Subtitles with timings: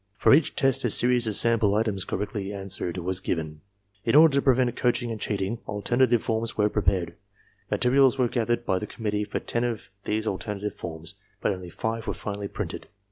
[0.17, 3.61] For each test a series of sample items correctly answered was given.
[4.03, 7.13] In order to prevent coaching and cheating, alternative forms were prepared.
[7.69, 12.07] Materials were gathered by the committee for ten of these alternative forms, but only five
[12.07, 12.87] were finally printed.